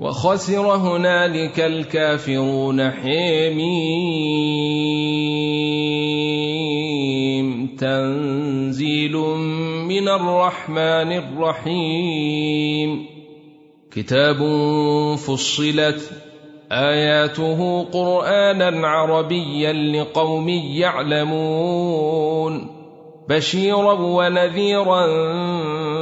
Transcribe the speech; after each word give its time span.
وخسر 0.00 0.76
هنالك 0.76 1.60
الكافرون 1.60 2.90
حميم. 2.90 4.16
تنزيل 7.80 9.16
من 9.88 10.08
الرحمن 10.08 11.12
الرحيم. 11.12 13.06
كتاب 13.92 14.36
فصلت 15.16 16.10
آياته 16.72 17.82
قرآنا 17.82 18.88
عربيا 18.88 19.72
لقوم 19.72 20.48
يعلمون. 20.48 22.06
بشيرا 23.28 23.92
ونذيرا 23.92 25.06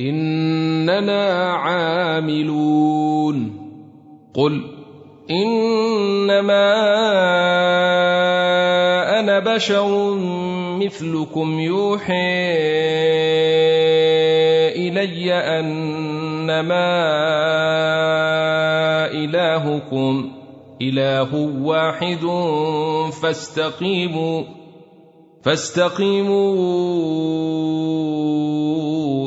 إننا 0.00 1.52
عاملون. 1.52 3.36
قل 4.34 4.62
إنما 5.30 6.72
أنا 9.20 9.38
بشر 9.54 10.14
مثلكم 10.80 11.60
يوحي 11.60 12.42
إلي 14.76 15.32
أنما 15.32 16.88
إلهكم. 19.12 20.32
إله 20.82 21.34
واحد 21.62 22.26
فاستقيموا 23.22 24.42
فاستقيموا 25.42 26.56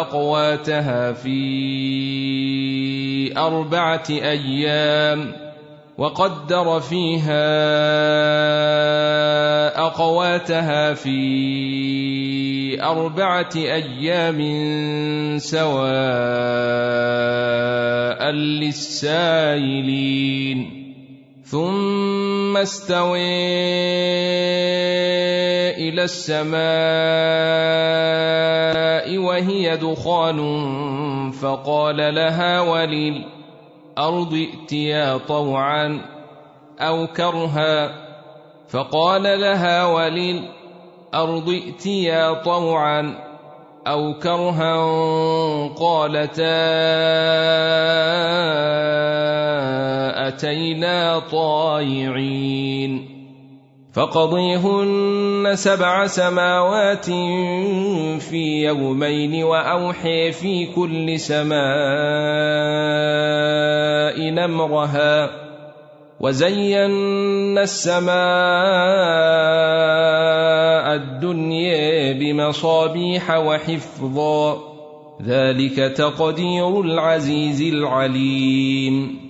أقواتها 0.00 1.12
في 1.12 1.38
أربعة 3.38 4.04
أيام 4.10 5.32
وقدر 5.98 6.80
فيها 6.80 7.46
أقواتها 9.78 10.94
في 10.94 12.82
أربعة 12.82 13.50
أيام 13.56 14.38
سواء 15.38 15.90
للسائلين. 18.60 20.00
ثم 21.50 22.56
استوي 22.56 23.18
إلى 25.88 26.02
السماء 26.04 26.60
وهي 29.18 29.76
دخان 29.76 30.40
فقال 31.30 32.14
لها 32.14 32.60
ولل 32.60 33.24
الأرض 33.98 34.34
ائتيا 34.34 35.16
طوعا 35.16 36.00
أو 36.80 37.06
كرها 37.06 37.90
فقال 38.68 39.22
لها 39.22 39.84
وللارض 39.84 41.48
ائتيا 41.48 42.32
طوعا 42.32 43.14
أو 43.86 44.14
كرها 44.14 44.76
قالتا 45.78 46.80
اتينا 50.30 51.18
طائعين 51.18 53.06
فقضيهن 53.92 55.50
سبع 55.54 56.06
سماوات 56.06 57.04
في 58.20 58.64
يومين 58.66 59.44
واوحي 59.44 60.32
في 60.32 60.66
كل 60.74 61.20
سماء 61.20 61.60
نمرها 64.30 65.30
وزينا 66.20 67.62
السماء 67.62 68.14
الدنيا 70.94 72.12
بمصابيح 72.12 73.30
وحفظا 73.30 74.58
ذلك 75.22 75.76
تقدير 75.96 76.80
العزيز 76.80 77.62
العليم 77.62 79.29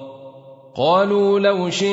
قالوا 0.75 1.39
لو 1.39 1.69
شئ 1.69 1.91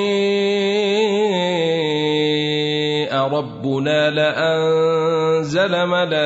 ربنا 3.10 4.10
لأنزل 4.10 5.86
ملائكة 5.86 6.18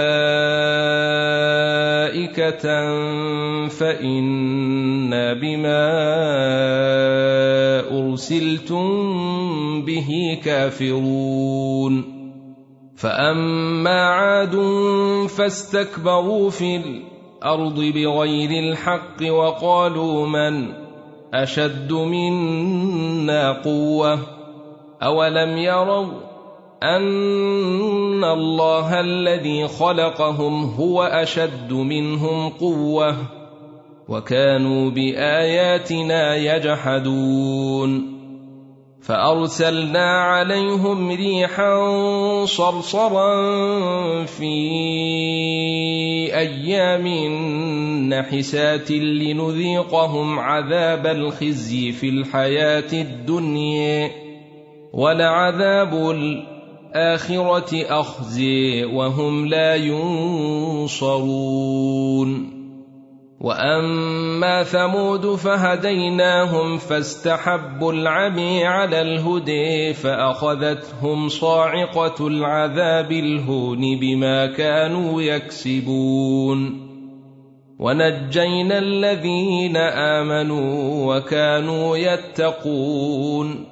فإنا 3.69 5.33
بما 5.33 5.89
أرسلتم 7.91 8.85
به 9.85 10.09
كافرون. 10.45 12.23
فأما 12.97 14.01
عاد 14.07 14.57
فاستكبروا 15.27 16.51
في 16.51 16.77
الأرض 16.77 17.81
بغير 17.81 18.51
الحق 18.51 19.23
وقالوا 19.23 20.27
من 20.27 20.82
أشد 21.35 21.93
منا 21.93 23.53
قوة؟ 23.53 24.19
أولم 25.03 25.59
يروا 25.59 26.07
أن 26.83 28.25
الله 28.25 29.01
الذي 29.01 29.69
خلقهم 29.69 30.65
هو 30.65 31.03
أشد 31.03 31.73
منهم 31.73 32.49
قوة؟ 32.49 33.17
وكانوا 34.09 34.91
بآياتنا 34.91 36.37
يجحدون. 36.37 38.22
فأرسلنا 39.03 40.21
عليهم 40.21 41.11
ريحا 41.11 41.75
صرصرا 42.45 43.35
في 44.25 44.55
أيام 46.35 47.09
نحسات 48.09 48.91
لنذيقهم 48.91 50.39
عذاب 50.39 51.07
الخزي 51.07 51.93
في 51.93 52.09
الحياة 52.09 52.93
الدنيا 52.93 54.11
ولعذاب 54.93 56.11
الآخرة 56.11 58.01
أخزي 58.01 58.85
وهم 58.85 59.47
لا 59.47 59.75
ينصرون 60.95 61.03
واما 63.43 64.63
ثمود 64.63 65.35
فهديناهم 65.35 66.79
فاستحبوا 66.79 67.93
العمي 67.93 68.65
على 68.65 69.01
الهدي 69.01 69.95
فاخذتهم 69.95 71.29
صاعقه 71.29 72.27
العذاب 72.27 73.13
الهون 73.13 73.99
بما 74.01 74.47
كانوا 74.47 75.23
يكسبون 75.23 76.89
ونجينا 77.79 78.79
الذين 78.79 79.77
امنوا 79.77 81.17
وكانوا 81.17 81.97
يتقون 81.97 83.72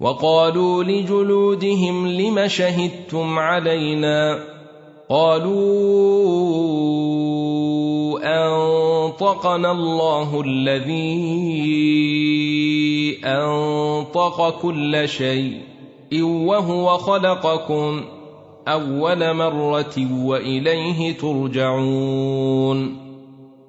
وقالوا 0.00 0.84
لجلودهم 0.84 2.08
لم 2.08 2.48
شهدتم 2.48 3.38
علينا 3.38 4.38
قالوا 5.10 6.64
أنطقنا 8.24 9.72
الله 9.72 10.42
الذي 10.46 11.34
أنطق 13.24 14.60
كل 14.62 15.08
شيء 15.08 15.60
وهو 16.22 16.98
خلقكم 16.98 18.04
أول 18.68 19.34
مرة 19.34 20.24
وإليه 20.24 21.12
ترجعون 21.12 23.03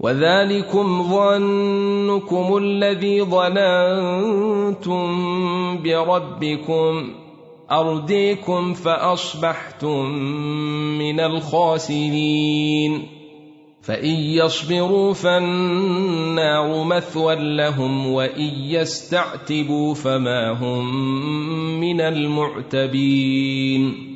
وذلكم 0.00 1.02
ظنكم 1.02 2.56
الذي 2.56 3.22
ظننتم 3.22 5.06
بربكم. 5.82 7.10
ارديكم 7.70 8.74
فأصبحتم 8.74 10.08
من 10.98 11.20
الخاسرين. 11.20 13.08
فإن 13.82 14.14
يصبروا 14.14 15.12
فالنار 15.12 16.84
مثوى 16.84 17.56
لهم 17.56 18.06
وإن 18.06 18.54
يستعتبوا 18.54 19.94
فما 19.94 20.50
هم 20.50 20.94
من 21.80 22.00
المعتبين. 22.00 24.15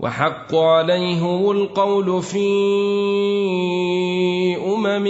وحق 0.00 0.54
عليهم 0.54 1.50
القول 1.50 2.22
في 2.22 2.46
أمم 4.56 5.08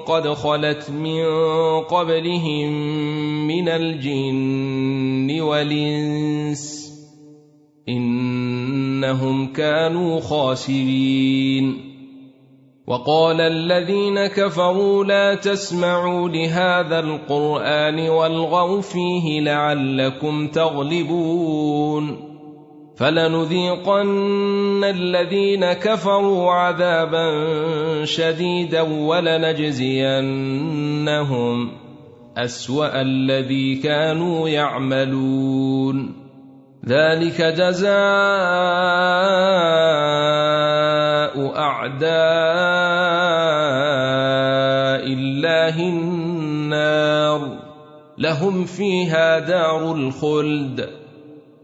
قد 0.00 0.28
خلت 0.28 0.90
من 0.90 1.24
قبلهم 1.80 2.68
من 3.46 3.68
الجن 3.68 5.40
والإنس 5.40 6.92
إنهم 7.88 9.52
كانوا 9.52 10.20
خاسرين. 10.20 11.86
وقال 12.86 13.40
الذين 13.40 14.26
كفروا 14.26 15.04
لا 15.04 15.34
تسمعوا 15.34 16.28
لهذا 16.28 17.00
القرآن 17.00 18.08
والغوا 18.08 18.80
فيه 18.80 19.40
لعلكم 19.40 20.48
تغلبون. 20.48 22.25
فلنذيقن 22.96 24.84
الذين 24.84 25.72
كفروا 25.72 26.52
عذابا 26.52 27.30
شديدا 28.04 28.80
ولنجزينهم 28.80 29.96
أسوأ 32.36 33.00
الذي 33.00 33.74
كانوا 33.74 34.48
يعملون. 34.48 36.26
ذلك 36.86 37.42
جزاء 37.42 37.92
أعداء 41.56 42.16
الله 45.12 45.80
النار. 45.80 47.40
لهم 48.18 48.64
فيها 48.64 49.38
دار 49.38 49.92
الخلد. 49.92 50.95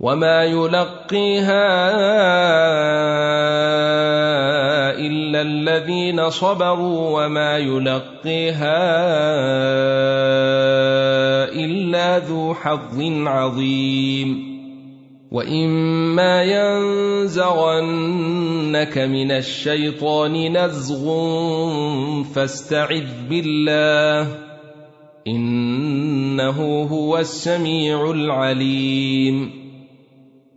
وما 0.00 0.44
يلقيها 0.44 1.66
الا 4.96 5.42
الذين 5.42 6.30
صبروا 6.30 7.24
وما 7.24 7.58
يلقيها 7.58 8.80
الا 11.52 12.18
ذو 12.18 12.54
حظ 12.54 12.98
عظيم 13.26 14.50
واما 15.30 16.42
ينزغنك 16.42 17.38
من 18.98 19.30
الشيطان 19.30 20.56
نزغ 20.56 21.04
فاستعذ 22.34 23.28
بالله 23.30 24.28
انه 25.26 26.82
هو 26.82 27.18
السميع 27.18 28.10
العليم 28.10 29.59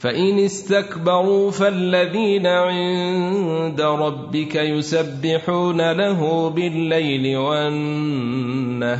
فإن 0.00 0.38
استكبروا 0.38 1.50
فالذين 1.50 2.46
عند 2.46 3.80
ربك 3.80 4.54
يسبحون 4.54 5.92
له 5.92 6.50
بالليل 6.50 7.36
والنهار 7.36 8.94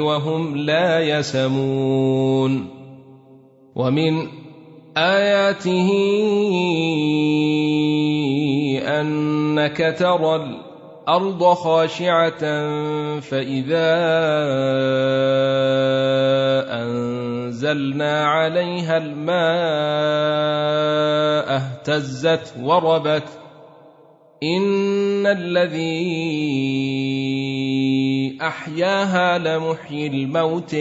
وهم 0.00 0.56
لا 0.56 1.00
يسمون 1.00 2.66
ومن 3.76 4.28
آياته 4.96 5.90
أنك 9.00 9.94
ترى 9.98 10.36
الأرض 10.36 11.44
خاشعة 11.44 12.40
فإذا 13.20 13.98
أنزلنا 17.48 18.24
عليها 18.24 18.96
الماء 18.96 19.28
اهتزت 21.56 22.54
وربت. 22.62 23.28
إن 24.42 25.26
الذي 25.26 25.98
أحياها 28.42 29.38
لمحيي 29.38 30.06
الموتِ. 30.06 30.74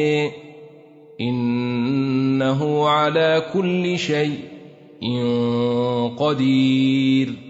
إنه 1.21 2.89
على 2.89 3.43
كل 3.53 3.99
شيء 3.99 4.39
قدير. 6.17 7.46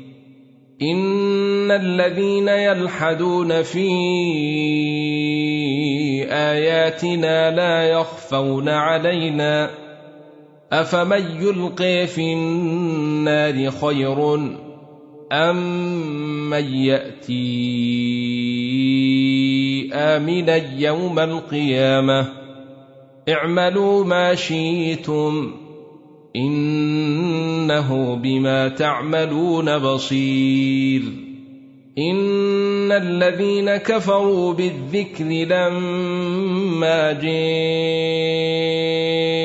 ان 0.81 1.71
الذين 1.71 2.47
يلحدون 2.47 3.63
في 3.63 3.87
اياتنا 6.29 7.51
لا 7.51 7.83
يخفون 7.83 8.69
علينا 8.69 9.69
افمن 10.71 11.41
يلقي 11.41 12.07
في 12.07 12.33
النار 12.33 13.71
خير 13.71 14.35
ام 15.31 15.57
من 16.49 16.73
ياتي 16.75 17.37
امنا 19.93 20.55
يوم 20.77 21.19
القيامه 21.19 22.27
اعملوا 23.29 24.03
ما 24.03 24.35
شئتم 24.35 25.66
إنه 26.37 28.15
بما 28.15 28.67
تعملون 28.67 29.77
بصير. 29.77 31.01
إن 31.97 32.91
الذين 32.91 33.77
كفروا 33.77 34.53
بالذكر 34.53 35.25
لما 35.25 37.13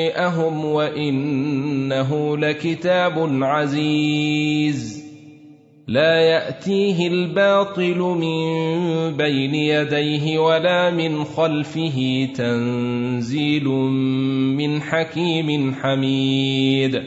جاءهم 0.09 0.65
وإنه 0.65 2.37
لكتاب 2.37 3.43
عزيز. 3.43 5.02
لا 5.87 6.21
يأتيه 6.21 7.07
الباطل 7.07 7.97
من 7.97 9.17
بين 9.17 9.55
يديه 9.55 10.39
ولا 10.39 10.89
من 10.89 11.23
خلفه 11.23 12.27
تنزيل 12.35 13.67
من 14.57 14.81
حكيم 14.81 15.75
حميد. 15.81 17.03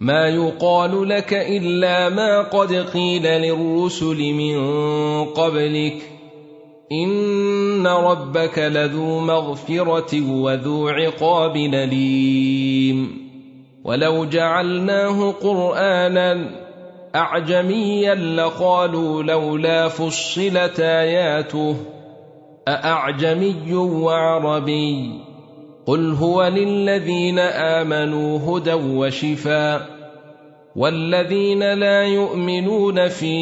ما 0.00 0.28
يقال 0.28 1.08
لك 1.08 1.34
إلا 1.34 2.08
ما 2.08 2.42
قد 2.42 2.72
قيل 2.72 3.22
للرسل 3.22 4.32
من 4.32 4.58
قبلك. 5.24 6.02
إن 6.92 7.86
ربك 7.86 8.58
لذو 8.58 9.20
مغفرة 9.20 10.30
وذو 10.30 10.88
عقاب 10.88 11.56
أليم. 11.56 13.22
ولو 13.84 14.24
جعلناه 14.24 15.30
قرآنا 15.30 16.61
اعجميا 17.14 18.14
لقالوا 18.14 19.22
لولا 19.22 19.88
فصلت 19.88 20.80
اياته 20.80 21.76
ااعجمي 22.68 23.74
وعربي 23.74 25.20
قل 25.86 26.12
هو 26.12 26.42
للذين 26.42 27.38
امنوا 27.38 28.38
هدى 28.38 28.72
وشفاء 28.72 30.02
والذين 30.76 31.72
لا 31.74 32.02
يؤمنون 32.02 33.08
في 33.08 33.36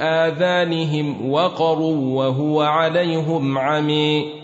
اذانهم 0.00 1.30
وقر 1.30 1.80
وهو 1.82 2.62
عليهم 2.62 3.58
عمي 3.58 4.43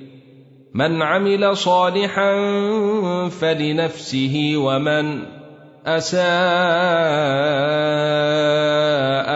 من 0.73 1.01
عمل 1.01 1.57
صالحا 1.57 2.31
فلنفسه 3.29 4.53
ومن 4.55 5.23
أساء 5.85 6.21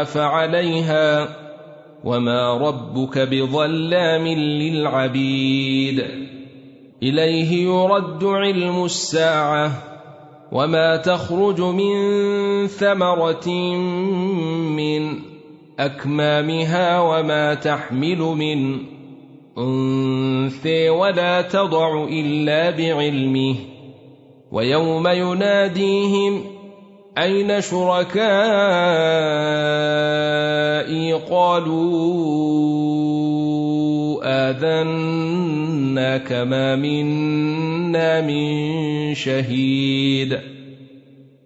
فعليها 0.04 1.28
وما 2.04 2.58
ربك 2.58 3.20
بظلام 3.20 4.28
للعبيد. 4.28 6.06
إليه 7.04 7.64
يرد 7.64 8.24
علم 8.24 8.86
الساعة 8.86 9.72
وما 10.52 10.98
تخرج 10.98 11.62
من 11.62 11.98
ثمرة 12.68 13.50
من 14.70 15.20
أكمامها 15.80 17.00
وما 17.00 17.54
تحمل 17.54 18.18
من 18.18 18.80
انثى 19.58 20.90
ولا 20.90 21.42
تضع 21.42 22.04
الا 22.04 22.70
بعلمه 22.70 23.56
ويوم 24.52 25.08
يناديهم 25.08 26.44
أين 27.18 27.62
شركائي 27.62 28.16
قالوا 31.14 32.16
آذنا 34.50 36.18
كما 36.18 36.76
منا 36.76 38.22
من 38.22 39.16
شهيد 39.16 40.55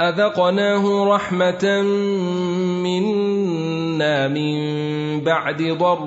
أذقناه 0.00 1.14
رحمة 1.14 1.82
منا 2.82 4.28
من 4.28 4.58
بعد 5.20 5.62
ضراء 5.62 5.98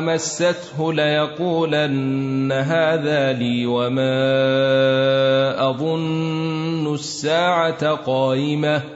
مسته 0.00 0.92
ليقولن 0.92 2.52
هذا 2.52 3.32
لي 3.32 3.66
وما 3.66 4.10
أظن 5.70 6.94
الساعة 6.94 7.94
قائمة 7.94 8.95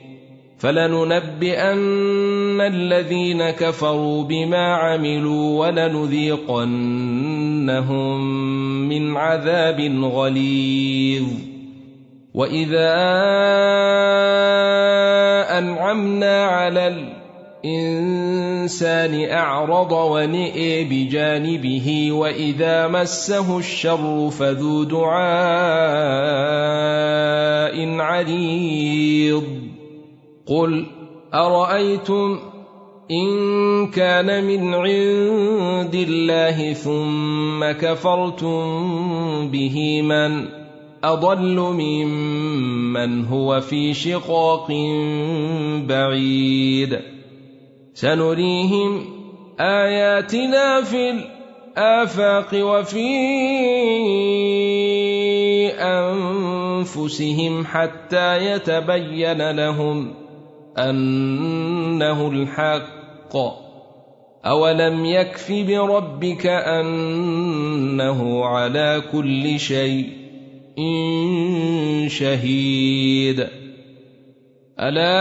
فلننبئن 0.61 2.61
الذين 2.61 3.49
كفروا 3.49 4.23
بما 4.23 4.75
عملوا 4.75 5.67
ولنذيقنهم 5.67 6.69
من 8.89 9.17
عذاب 9.17 9.79
غليظ. 10.03 11.25
وإذا 12.33 12.93
أنعمنا 15.57 16.45
على 16.45 17.07
الإنسان 17.65 19.29
أعرض 19.29 19.91
ونئي 19.91 20.83
بجانبه 20.83 22.11
وإذا 22.11 22.87
مسه 22.87 23.57
الشر 23.57 24.29
فذو 24.29 24.83
دعاء 24.83 25.21
عريض. 27.99 29.70
قل 30.45 30.85
ارايتم 31.33 32.39
ان 33.11 33.87
كان 33.87 34.43
من 34.43 34.73
عند 34.73 35.95
الله 35.95 36.73
ثم 36.73 37.71
كفرتم 37.71 38.61
به 39.51 40.01
من 40.01 40.47
اضل 41.03 41.55
ممن 41.55 43.25
هو 43.25 43.61
في 43.61 43.93
شقاق 43.93 44.67
بعيد 45.87 46.99
سنريهم 47.93 49.05
اياتنا 49.59 50.81
في 50.81 51.09
الافاق 51.11 52.49
وفي 52.53 53.11
انفسهم 55.79 57.65
حتى 57.65 58.37
يتبين 58.45 59.51
لهم 59.51 60.20
أنه 60.77 62.27
الحق. 62.27 63.37
أولم 64.45 65.05
يكف 65.05 65.51
بربك 65.51 66.45
أنه 66.45 68.45
على 68.45 69.03
كل 69.11 69.59
شيء 69.59 70.09
شهيد. 72.07 73.47
ألا 74.79 75.11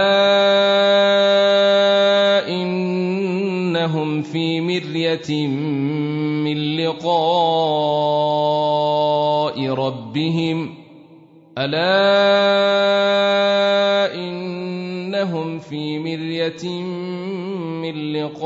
إنهم 2.48 4.22
في 4.22 4.60
مرية 4.60 5.46
من 5.46 6.76
لقاء 6.76 7.10
ربهم. 9.68 10.74
ألا 11.58 13.49
إنهم 15.20 15.58
في 15.58 15.98
مرية 15.98 16.82
من 17.82 18.12
لقاء 18.12 18.44